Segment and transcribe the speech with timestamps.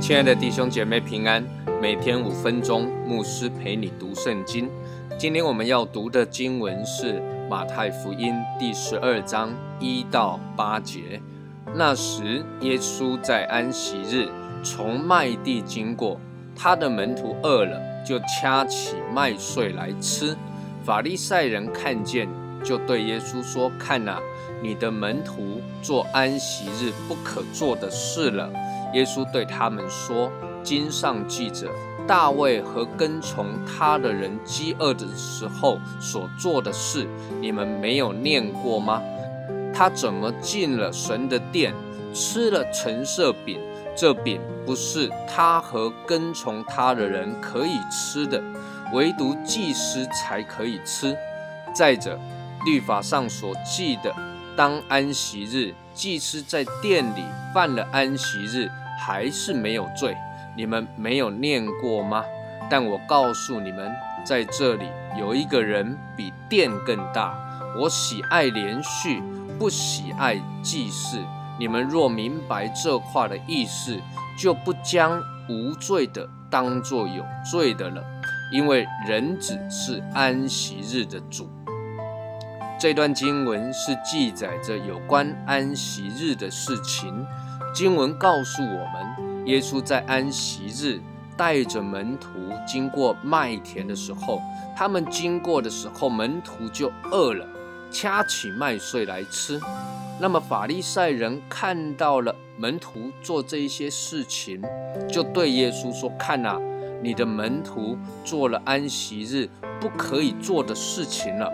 [0.00, 1.40] 亲爱的弟兄姐妹平安，
[1.80, 4.68] 每天五分钟，牧师陪你读圣经。
[5.16, 11.22] 今天我们要读的经文是马太福音第十二章一到八节。
[11.76, 14.28] 那时，耶稣在安息日
[14.64, 16.20] 从麦地经过，
[16.62, 20.36] 他的门徒饿了，就掐起麦穗来吃。
[20.84, 22.28] 法利赛人看见，
[22.62, 24.20] 就对耶稣说：“看哪，
[24.62, 28.50] 你的门徒做安息日不可做的事了。”
[28.92, 30.30] 耶稣对他们说
[30.62, 31.66] ：“经上记着，
[32.06, 37.06] 大卫和跟从他的人饥饿的时候所做的事，
[37.40, 39.00] 你们没有念过吗？
[39.72, 41.72] 他怎么进了神的殿，
[42.12, 43.58] 吃了陈设饼？
[44.00, 48.42] 这饼不是他和跟从他的人可以吃的，
[48.94, 51.14] 唯独祭司才可以吃。
[51.74, 52.18] 再者，
[52.64, 54.10] 律法上所记的，
[54.56, 58.70] 当安息日，祭司在殿里犯了安息日。”
[59.06, 60.16] 还是没有罪，
[60.56, 62.24] 你们没有念过吗？
[62.70, 63.92] 但我告诉你们，
[64.24, 64.86] 在这里
[65.18, 67.34] 有一个人比殿更大。
[67.78, 69.22] 我喜爱连续，
[69.58, 71.18] 不喜爱祭祀。
[71.60, 74.00] 你们若明白这话的意思，
[74.38, 78.02] 就不将无罪的当作有罪的了，
[78.50, 81.50] 因为人子是安息日的主。
[82.80, 87.26] 这段经文是记载着有关安息日的事情。
[87.74, 90.98] 经文告诉我们，耶稣在安息日
[91.36, 92.30] 带着门徒
[92.66, 94.40] 经过麦田的时候，
[94.74, 97.46] 他们经过的时候，门徒就饿了，
[97.90, 99.60] 掐起麦穗来吃。
[100.20, 104.60] 那么法利赛人看到了门徒做这一些事情，
[105.08, 106.60] 就对耶稣说：“看呐，
[107.02, 109.48] 你的门徒做了安息日
[109.80, 111.50] 不可以做的事情了。”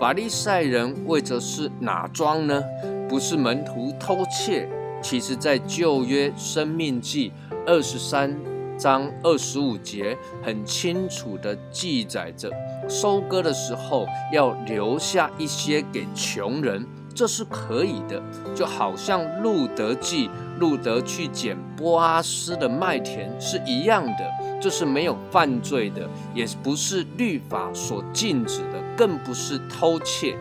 [0.00, 2.64] 法利赛人为着是哪桩呢？
[3.10, 4.66] 不是门徒偷窃。
[5.02, 7.30] 其实，在旧约生命记
[7.66, 8.34] 二十三
[8.78, 12.50] 章二十五节，很清楚的记载着，
[12.88, 16.86] 收割的时候要留下一些给穷人，
[17.18, 18.22] 这是可以的。
[18.54, 20.30] 就好像路德记，
[20.60, 30.38] 路德去捡波阿斯的麦田是一样的，这是没有犯罪的，也不是律法所禁止的，更不是偷窃。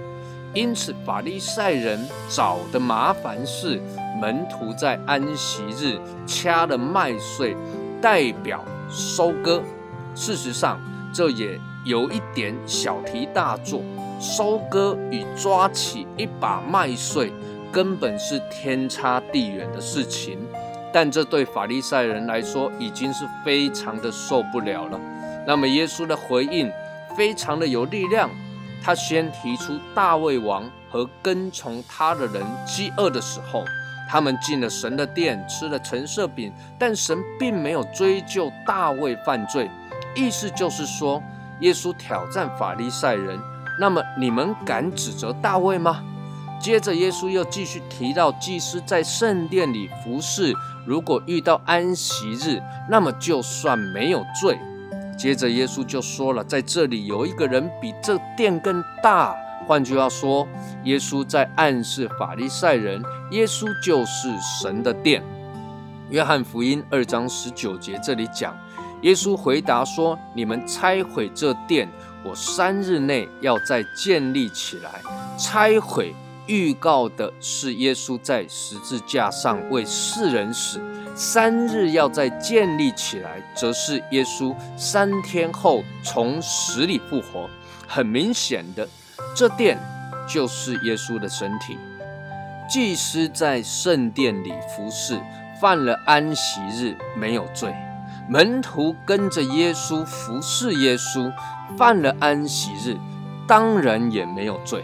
[0.53, 3.81] 因此，法利赛人找的麻烦是
[4.21, 7.57] 门徒在安息日掐了麦穗，
[7.99, 9.63] 代表收割。
[10.13, 10.79] 事实上，
[11.11, 13.81] 这也有一点小题大做。
[14.19, 17.31] 收割与抓起一把麦穗，
[17.71, 20.39] 根本是天差地远的事情。
[20.91, 24.99] 但这对法利赛人来说，已经是非常的受不了了。
[25.45, 26.71] 那么，耶稣的回应
[27.15, 28.29] 非常的有力量。
[28.83, 33.63] 他先提出大卫王和跟从他的人饥饿的时候，
[34.09, 39.69] 他们进了神的殿，吃了陈设饼，但神并没有追究大卫犯罪。
[40.15, 41.21] 意思就是说，
[41.61, 43.39] 耶稣挑战法利赛人，
[43.79, 46.03] 那么你们敢指责大卫吗？
[46.59, 50.53] 接着，耶稣又继续提到祭司在圣殿里服侍，
[50.85, 54.57] 如果遇到安息日，那么就算没有罪。
[55.17, 59.35] 接着，耶稣就说了，在这里有一个人比这殿更大。
[59.67, 60.47] 换句话说，
[60.83, 65.21] 耶稣在暗示法利赛人，耶稣就是神的殿。
[66.09, 68.55] 约翰福音二章十九节这里讲，
[69.01, 71.87] 耶稣回答说：“你们拆毁这殿，
[72.23, 75.01] 我三日内要再建立起来。”
[75.37, 76.15] 拆毁
[76.47, 80.81] 预告的是耶稣在十字架上为世人死。
[81.13, 87.49] 三日要再建立起来，则是耶稣三天后从死里复活。
[87.87, 88.87] 很明显的，
[89.35, 89.79] 这殿
[90.27, 91.77] 就是耶稣的身体。
[92.69, 95.19] 祭司在圣殿里服侍，
[95.61, 97.71] 犯了安息日没有罪；
[98.29, 101.31] 门徒跟着耶稣服侍耶稣，
[101.77, 102.97] 犯了安息日，
[103.47, 104.83] 当然也没有罪。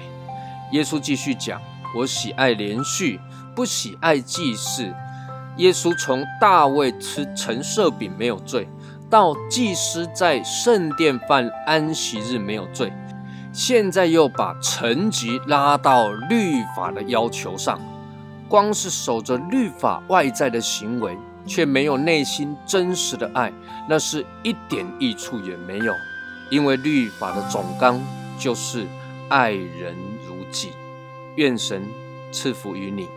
[0.71, 1.61] 耶稣继续讲
[1.97, 3.19] ：“我喜爱连续，
[3.53, 4.93] 不喜爱祭祀。”
[5.57, 8.67] 耶稣从大卫吃陈设饼没有罪，
[9.09, 12.91] 到祭司在圣殿犯安息日没有罪，
[13.51, 17.79] 现在又把层级拉到律法的要求上。
[18.47, 23.51] 光是守着律法外在的行为，却没有内心真实的爱，
[23.87, 25.93] 那是一点益处也没有。
[26.49, 27.99] 因为律法的总纲
[28.37, 28.85] 就是
[29.29, 29.95] 爱人
[30.27, 30.71] 如己。
[31.35, 31.83] 愿神
[32.31, 33.07] 赐福于你。